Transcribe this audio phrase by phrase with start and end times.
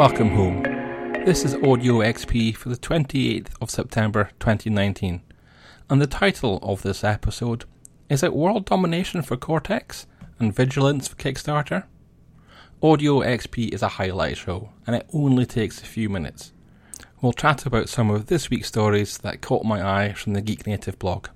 [0.00, 0.62] Welcome home.
[1.26, 5.20] This is Audio XP for the 28th of September 2019,
[5.90, 7.66] and the title of this episode
[8.08, 10.06] is it World Domination for Cortex
[10.38, 11.84] and Vigilance for Kickstarter?
[12.82, 16.54] Audio XP is a highlight show, and it only takes a few minutes.
[17.20, 20.66] We'll chat about some of this week's stories that caught my eye from the Geek
[20.66, 21.28] Native blog.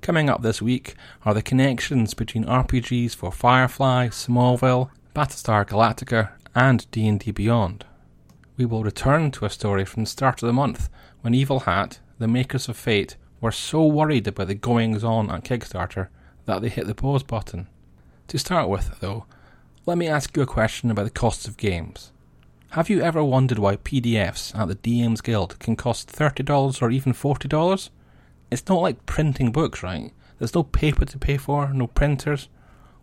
[0.00, 0.94] Coming up this week
[1.24, 7.84] are the connections between RPGs for Firefly, Smallville, Battlestar Galactica, and D&D Beyond.
[8.56, 10.88] We will return to a story from the start of the month
[11.22, 15.44] when Evil Hat, the makers of Fate, were so worried about the goings on at
[15.44, 16.08] Kickstarter
[16.46, 17.68] that they hit the pause button.
[18.28, 19.26] To start with, though,
[19.86, 22.12] let me ask you a question about the costs of games.
[22.70, 27.12] Have you ever wondered why PDFs at the DMs Guild can cost $30 or even
[27.12, 27.90] $40?
[28.50, 30.12] It's not like printing books, right?
[30.38, 32.48] There's no paper to pay for, no printers.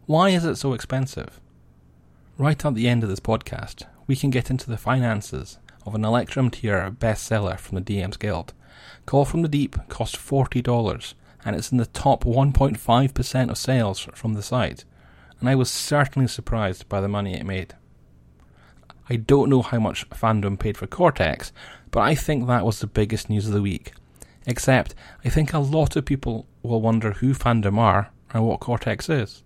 [0.05, 1.40] Why is it so expensive?
[2.41, 6.04] Right at the end of this podcast, we can get into the finances of an
[6.04, 8.55] Electrum tier bestseller from the DMs Guild.
[9.05, 11.13] Call from the Deep cost $40,
[11.46, 14.85] and it's in the top 1.5% of sales from the site
[15.40, 17.76] and I was certainly surprised by the money it made.
[19.08, 21.54] I don't know how much fandom paid for Cortex,
[21.91, 23.91] but I think that was the biggest news of the week.
[24.48, 29.10] Except, I think a lot of people will wonder who fandom are and what Cortex
[29.10, 29.43] is.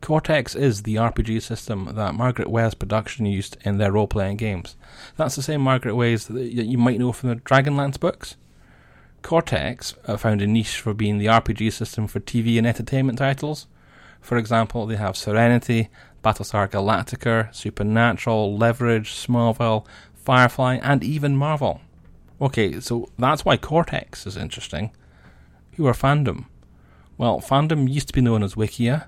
[0.00, 4.76] Cortex is the RPG system that Margaret Weis production used in their role playing games.
[5.16, 8.36] That's the same Margaret Weis that you might know from the Dragonlance books.
[9.22, 13.66] Cortex uh, found a niche for being the RPG system for TV and entertainment titles,
[14.26, 15.88] for example, they have Serenity,
[16.24, 21.80] Battlestar Galactica, Supernatural, Leverage, Smallville, Firefly, and even Marvel.
[22.40, 24.90] Okay, so that's why Cortex is interesting.
[25.76, 26.46] Who are fandom?
[27.16, 29.06] Well, fandom used to be known as Wikia.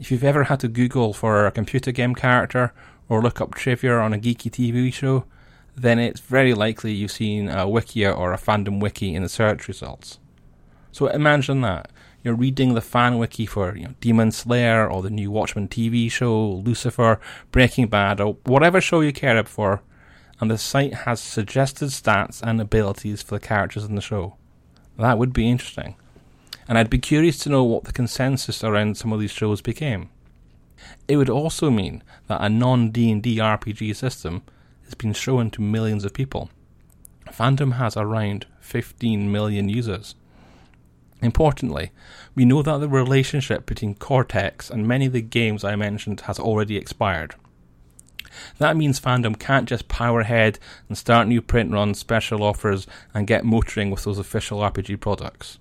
[0.00, 2.72] If you've ever had to Google for a computer game character
[3.08, 5.24] or look up trivia on a geeky TV show,
[5.76, 9.66] then it's very likely you've seen a Wikia or a fandom wiki in the search
[9.66, 10.20] results.
[10.92, 11.90] So imagine that
[12.22, 16.10] you're reading the fan wiki for you know, Demon Slayer or the new Watchmen TV
[16.10, 17.20] show, Lucifer,
[17.50, 19.82] Breaking Bad, or whatever show you care about for,
[20.40, 24.36] and the site has suggested stats and abilities for the characters in the show.
[24.96, 25.96] That would be interesting.
[26.68, 30.10] And I'd be curious to know what the consensus around some of these shows became.
[31.08, 34.42] It would also mean that a non D&D RPG system
[34.84, 36.50] has been shown to millions of people.
[37.26, 40.14] Fandom has around 15 million users.
[41.20, 41.90] Importantly,
[42.34, 46.38] we know that the relationship between Cortex and many of the games I mentioned has
[46.38, 47.34] already expired.
[48.58, 50.58] That means fandom can't just power ahead
[50.88, 55.58] and start new print runs, special offers, and get motoring with those official RPG products.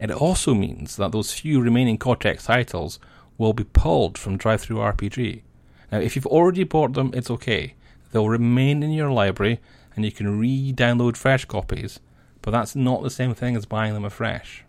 [0.00, 2.98] It also means that those few remaining Cortex titles
[3.36, 5.42] will be pulled from DriveThruRPG.
[5.90, 7.74] Now, if you've already bought them, it's okay.
[8.10, 9.60] They'll remain in your library
[9.96, 12.00] and you can re download fresh copies,
[12.42, 14.64] but that's not the same thing as buying them afresh.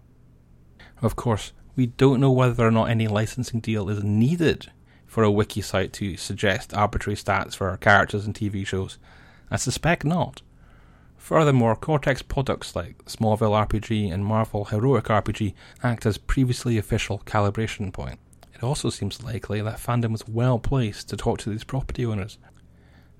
[1.01, 4.71] Of course, we don't know whether or not any licensing deal is needed
[5.05, 8.97] for a wiki site to suggest arbitrary stats for our characters in TV shows.
[9.49, 10.41] I suspect not.
[11.19, 15.53] Furthermore, Cortex products like Smallville RPG and Marvel Heroic RPG
[15.83, 18.19] act as previously official calibration point.
[18.55, 22.39] It also seems likely that fandom was well placed to talk to these property owners.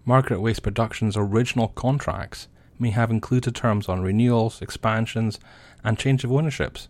[0.05, 2.47] Margaret Weis Productions' original contracts
[2.79, 5.37] may have included terms on renewals, expansions,
[5.83, 6.87] and change of ownerships.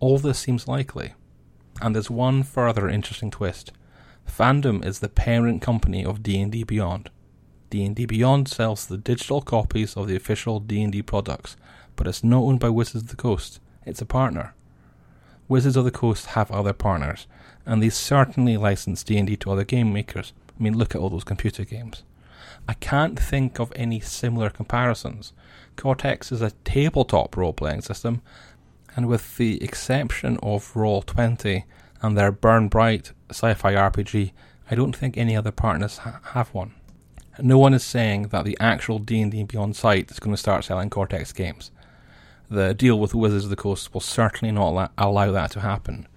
[0.00, 1.14] All this seems likely.
[1.80, 3.70] And there's one further interesting twist.
[4.26, 7.10] Fandom is the parent company of D&D Beyond.
[7.70, 11.56] D&D Beyond sells the digital copies of the official D&D products,
[11.96, 13.60] but it's not owned by Wizards of the Coast.
[13.84, 14.54] It's a partner.
[15.48, 17.26] Wizards of the Coast have other partners,
[17.66, 20.32] and they certainly license D&D to other game makers.
[20.58, 22.04] I mean, look at all those computer games.
[22.66, 25.32] I can't think of any similar comparisons.
[25.76, 28.22] Cortex is a tabletop role playing system,
[28.96, 31.64] and with the exception of Roll20
[32.02, 34.32] and their Burn Bryte sci fi RPG,
[34.70, 36.74] I don't think any other partners ha- have one.
[37.40, 40.90] No one is saying that the actual D&D Beyond site is going to start selling
[40.90, 41.70] Cortex games.
[42.50, 46.08] The deal with Wizards of the Coast will certainly not allow that to happen.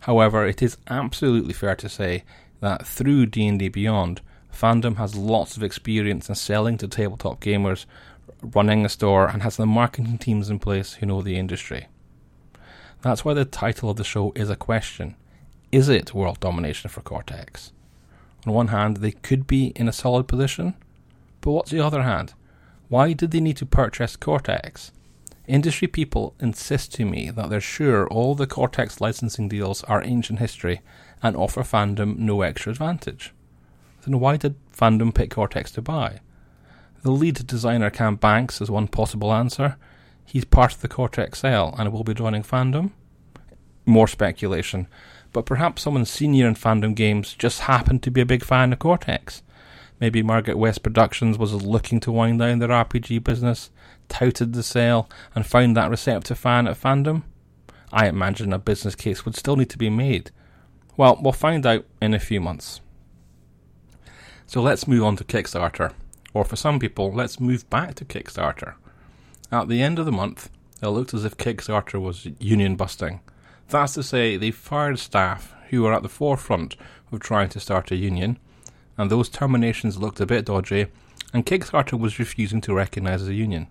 [0.00, 2.24] However, it is absolutely fair to say
[2.60, 4.22] that through D&D Beyond,
[4.54, 7.84] fandom has lots of experience in selling to tabletop gamers,
[8.42, 11.88] running a store, and has the marketing teams in place who know the industry.
[13.02, 15.16] That's why the title of the show is a question.
[15.72, 17.72] Is it world domination for Cortex?
[18.46, 20.74] On one hand, they could be in a solid position,
[21.40, 22.34] but what's the other hand?
[22.88, 24.92] Why did they need to purchase Cortex?
[25.46, 30.38] Industry people insist to me that they're sure all the Cortex licensing deals are ancient
[30.38, 30.80] history
[31.22, 33.32] and offer fandom no extra advantage.
[34.02, 36.20] Then why did fandom pick Cortex to buy?
[37.02, 39.76] The lead designer Cam Banks is one possible answer.
[40.24, 42.92] He's part of the Cortex cell and will be joining fandom.
[43.86, 44.86] More speculation,
[45.32, 48.78] but perhaps someone senior in fandom games just happened to be a big fan of
[48.78, 49.42] Cortex.
[50.00, 53.70] Maybe Margaret Weis Productions was looking to wind down their RPG business,
[54.08, 57.22] touted the sale, and found that receptive fan at fandom.
[57.92, 60.30] I imagine a business case would still need to be made.
[60.96, 62.80] Well, we'll find out in a few months.
[64.46, 65.92] So let's move on to Kickstarter.
[66.32, 68.74] Or for some people, let's move back to Kickstarter.
[69.52, 70.50] At the end of the month,
[70.82, 73.20] it looked as if Kickstarter was union busting.
[73.70, 76.76] That's to say, they fired staff who were at the forefront
[77.12, 78.38] of trying to start a union,
[78.98, 80.86] and those terminations looked a bit dodgy,
[81.32, 83.68] and Kickstarter was refusing to recognise a union.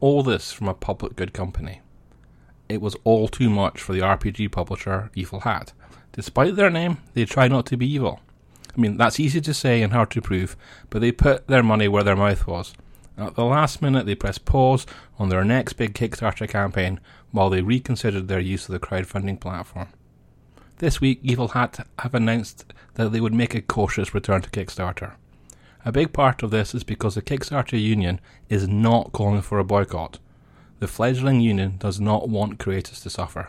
[0.00, 1.82] All this from a public good company.
[2.68, 5.72] It was all too much for the RPG publisher Evil Hat.
[6.12, 8.20] Despite their name, they try not to be evil.
[8.74, 10.56] I mean, that's easy to say and hard to prove,
[10.88, 12.72] but they put their money where their mouth was.
[13.18, 14.86] At the last minute, they pressed pause
[15.18, 16.98] on their next big Kickstarter campaign
[17.34, 19.88] while they reconsidered their use of the crowdfunding platform.
[20.78, 25.14] This week, Evil Hat have announced that they would make a cautious return to Kickstarter.
[25.84, 29.64] A big part of this is because the Kickstarter union is not calling for a
[29.64, 30.20] boycott.
[30.78, 33.48] The fledgling union does not want creators to suffer.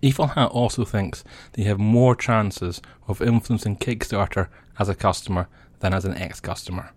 [0.00, 1.22] Evil Hat also thinks
[1.52, 4.48] they have more chances of influencing Kickstarter
[4.78, 5.48] as a customer
[5.80, 6.92] than as an ex customer.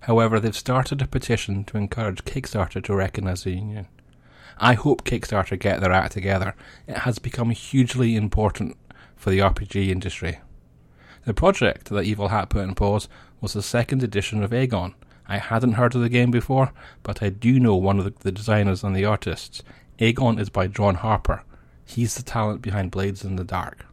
[0.00, 3.88] However, they've started a petition to encourage Kickstarter to recognise the union.
[4.58, 6.54] I hope Kickstarter get their act together.
[6.86, 8.76] It has become hugely important
[9.16, 10.40] for the RPG industry.
[11.24, 13.08] The project that Evil Hat put in pause
[13.40, 14.94] was the second edition of Agon.
[15.26, 16.72] I hadn't heard of the game before,
[17.02, 19.62] but I do know one of the designers and the artists.
[20.00, 21.44] Agon is by John Harper,
[21.84, 23.86] He's the talent behind Blades in the Dark.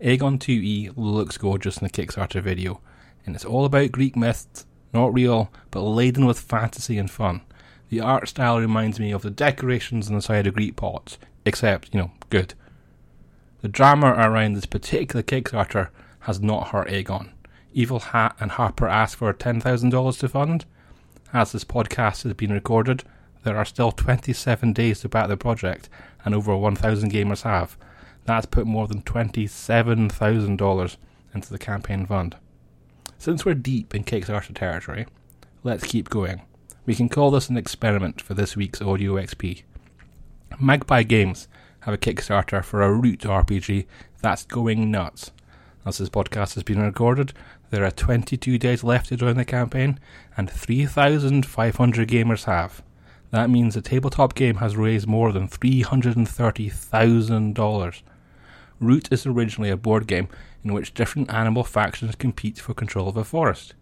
[0.00, 2.80] Agon 2e looks gorgeous in the Kickstarter video,
[3.24, 7.40] and it's all about Greek myths, not real, but laden with fantasy and fun.
[7.88, 11.94] The art style reminds me of the decorations on the side of Greek pots, except,
[11.94, 12.54] you know, good.
[13.62, 15.90] The drama around this particular Kickstarter
[16.20, 17.32] has not hurt Agon.
[17.72, 20.64] Evil Hat and Harper asked for $10,000 to fund.
[21.32, 23.04] As this podcast has been recorded,
[23.44, 25.88] there are still 27 days to back the project,
[26.24, 27.76] and over 1,000 gamers have.
[28.24, 30.96] That's put more than $27,000
[31.32, 32.36] into the campaign fund.
[33.18, 35.06] Since we're deep in Kickstarter territory,
[35.62, 36.42] let's keep going.
[36.86, 39.64] We can call this an experiment for this week's Audio XP.
[40.60, 41.48] Magpie Games
[41.80, 43.86] have a Kickstarter for a Root RPG
[44.22, 45.32] that's going nuts.
[45.84, 47.32] As this podcast has been recorded,
[47.70, 49.98] there are 22 days left to join the campaign,
[50.36, 52.84] and 3,500 gamers have.
[53.32, 58.02] That means the tabletop game has raised more than $330,000.
[58.78, 60.28] Root is originally a board game
[60.62, 63.74] in which different animal factions compete for control of a forest.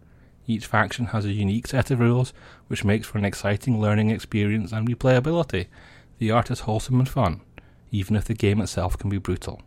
[0.47, 2.33] Each faction has a unique set of rules,
[2.67, 5.67] which makes for an exciting learning experience and replayability.
[6.19, 7.41] The art is wholesome and fun,
[7.91, 9.61] even if the game itself can be brutal.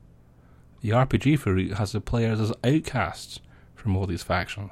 [0.81, 3.41] The RPG for Root has the players as outcasts
[3.75, 4.71] from all these factions.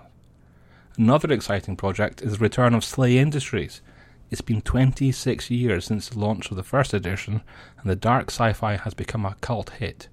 [0.97, 3.83] Another exciting project is the return of SLA Industries,
[4.29, 7.43] it's been 26 years since the launch of the first edition,
[7.79, 10.09] and the dark sci fi has become a cult hit.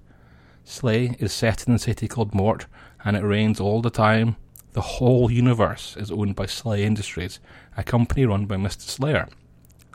[0.64, 2.66] SLA is set in a city called Mort,
[3.04, 4.36] and it rains all the time.
[4.74, 7.38] The whole universe is owned by SLA Industries,
[7.76, 8.80] a company run by Mr.
[8.80, 9.28] Slayer,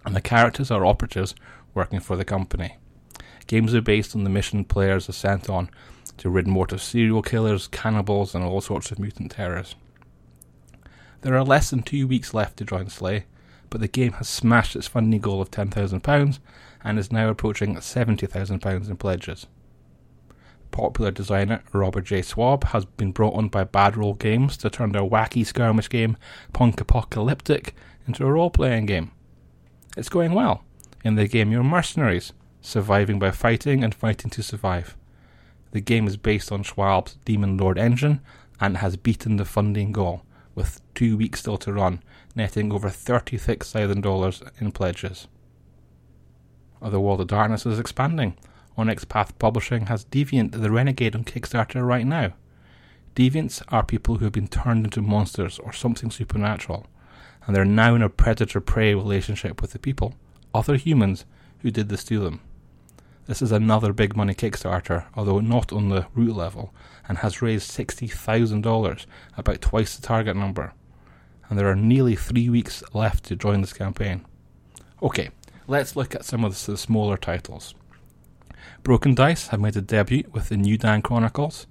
[0.06, 1.36] and the characters are operatives
[1.74, 2.78] working for the company.
[3.46, 5.70] Games are based on the mission players are sent on
[6.16, 9.76] to rid Mort of serial killers, cannibals, and all sorts of mutant terrors.
[11.24, 13.24] There are less than two weeks left to join SLA,
[13.70, 16.40] but the game has smashed its funding goal of £10,000
[16.86, 19.46] and is now approaching £70,000 in pledges.
[20.72, 22.22] Popular designer Robert J.
[22.22, 26.18] Schwab has been brought on by Bad Roll Games to turn their wacky skirmish game
[26.54, 27.76] Punk Apocalyptic
[28.08, 29.12] into a role playing game.
[29.98, 30.64] It's going well.
[31.04, 34.96] In the game, you're mercenaries, surviving by fighting and fighting to survive.
[35.72, 38.22] The game is based on Schwab's Demon Lord engine
[38.60, 40.24] and has beaten the funding goal,
[40.56, 42.02] with two weeks still to run,
[42.36, 45.28] netting over $36,000 in pledges.
[46.82, 48.38] The World of Darkness is expanding.
[48.80, 52.34] Onyx Path Publishing has Deviant the Renegade on Kickstarter right now.
[53.16, 56.88] Deviants are people who have been turned into monsters or something supernatural,
[57.46, 60.16] and they're now in a predator prey relationship with the people,
[60.54, 61.26] other humans,
[61.60, 62.40] who did this to them.
[63.26, 66.74] This is another big money Kickstarter, although not on the root level,
[67.08, 69.06] and has raised $60,000,
[69.38, 70.74] about twice the target number
[71.50, 74.26] and there are nearly three weeks left to join this campaign.
[75.02, 75.30] Okay,
[75.68, 77.74] let's look at some of the smaller titles.
[78.84, 81.68] Broken Dice have made a debut with the New Dan Chronicles.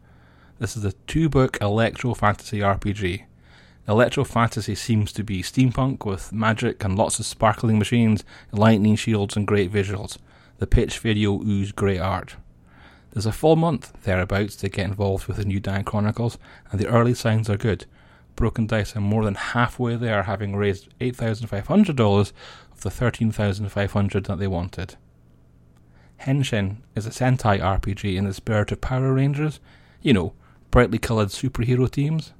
[0.58, 3.24] This is a two book electro fantasy RPG.
[3.88, 9.34] Electro Fantasy seems to be steampunk with magic and lots of sparkling machines, lightning shields,
[9.34, 10.18] and great visuals.
[10.58, 12.36] The pitch video oozed great art.
[13.12, 16.36] There's a full month thereabouts to get involved with the new Dan Chronicles,
[16.70, 17.86] and the early signs are good.
[18.36, 22.32] Broken Dice are more than halfway there, having raised $8,500
[22.72, 24.96] of the 13,500 that they wanted.
[26.22, 29.60] Henshin is a Sentai RPG in the spirit of Power Rangers,
[30.02, 30.32] you know,
[30.70, 32.32] brightly coloured superhero teams.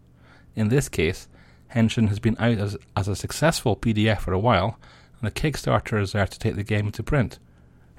[0.57, 1.29] In this case,
[1.75, 4.79] Henshin has been out as, as a successful PDF for a while,
[5.21, 7.39] and the Kickstarter is there to take the game into print.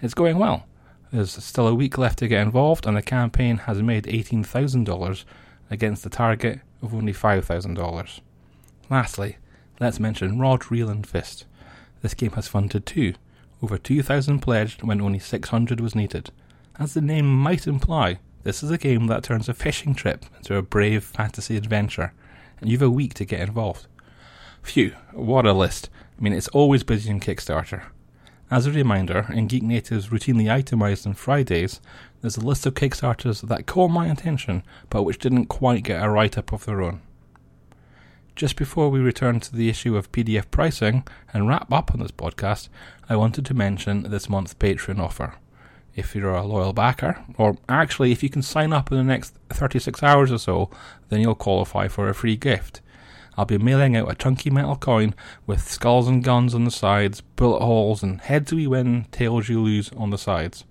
[0.02, 0.66] It's going well.
[1.12, 5.24] There's still a week left to get involved, and the campaign has made $18,000
[5.72, 8.20] against the target of only $5,000.
[8.90, 9.38] Lastly,
[9.80, 11.46] let's mention Rod Reel and Fist.
[12.02, 13.14] This game has funded too.
[13.62, 16.32] Over 2,000 pledged when only 600 was needed.
[16.80, 20.56] As the name might imply, this is a game that turns a fishing trip into
[20.56, 22.14] a brave fantasy adventure,
[22.62, 23.88] and you've a week to get involved.
[24.64, 25.90] Phew, what a list.
[26.18, 27.84] I mean, it's always busy on Kickstarter.
[28.50, 31.82] As a reminder, in Geek Native's routinely itemised on Fridays,
[32.22, 36.10] there's a list of Kickstarters that caught my attention, but which didn't quite get a
[36.10, 37.02] write up of their own.
[38.40, 42.12] Just before we return to the issue of PDF pricing and wrap up on this
[42.12, 42.70] podcast,
[43.10, 45.34] I wanted to mention this month's Patreon offer.
[45.94, 49.36] If you're a loyal backer, or actually if you can sign up in the next
[49.50, 50.70] 36 hours or so,
[51.10, 52.80] then you'll qualify for a free gift.
[53.36, 55.16] I'll be mailing out a chunky metal coin
[55.46, 59.62] with skulls and guns on the sides, bullet holes, and heads we win, tails you
[59.62, 60.64] lose on the sides.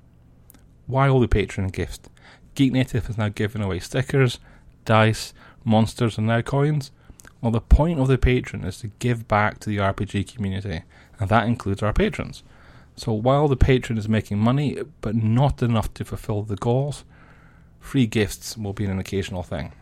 [0.87, 2.08] Why all the Patreon gifts?
[2.54, 4.38] Geek Native has now given away stickers,
[4.87, 5.34] dice,
[5.66, 6.92] monsters, and now coins.
[7.40, 10.83] Well, the point of the Patreon is to give back to the RPG community,
[11.21, 12.42] and that includes our patrons.
[12.97, 17.04] So while the Patreon is making money, but not enough to fulfill the goals,
[17.78, 19.73] free gifts will be an occasional thing.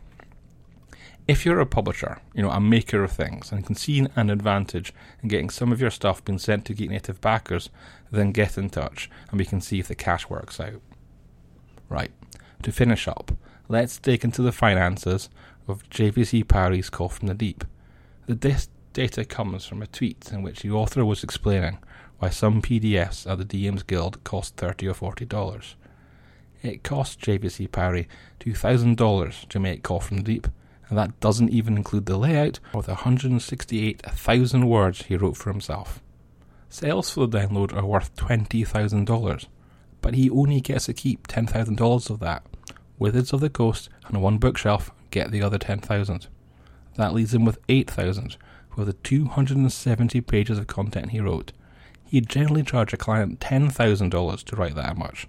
[1.26, 4.92] If you're a publisher, you know, a maker of things, and can see an advantage
[5.22, 7.70] in getting some of your stuff being sent to Geek Native backers,
[8.12, 10.80] then get in touch and we can see if the cash works out.
[11.88, 12.12] Right,
[12.62, 13.32] to finish up,
[13.68, 15.28] let's dig into the finances
[15.68, 17.64] of JVC Parry's Call from the Deep.
[18.26, 21.78] This data comes from a tweet in which the author was explaining
[22.18, 25.74] why some PDFs at the DMs Guild cost 30 or $40.
[26.62, 28.08] It cost JVC Parry
[28.40, 30.48] $2,000 to make Call from the Deep,
[30.88, 36.02] and that doesn't even include the layout or the 168,000 words he wrote for himself.
[36.68, 39.46] Sales for the download are worth $20,000,
[40.00, 42.44] but he only gets to keep $10,000 of that.
[42.98, 46.26] Wizards of the Coast and OneBookShelf get the other 10,000.
[46.96, 48.36] That leaves him with 8,000
[48.74, 51.52] for the 270 pages of content he wrote.
[52.04, 55.26] He'd generally charge a client $10,000 to write that much.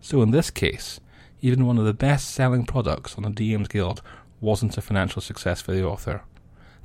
[0.00, 1.00] So in this case,
[1.40, 4.02] even one of the best selling products on the DMs Guild
[4.40, 6.22] wasn't a financial success for the author.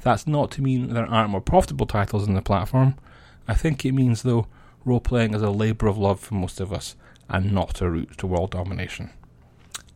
[0.02, 2.96] That's not to mean there aren't more profitable titles on the platform.
[3.48, 4.48] I think it means, though,
[4.84, 6.96] role playing is a labour of love for most of us
[7.30, 9.12] and not a route to world domination.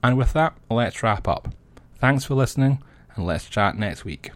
[0.03, 1.49] And with that, let's wrap up.
[1.99, 2.81] Thanks for listening,
[3.15, 4.31] and let's chat next week.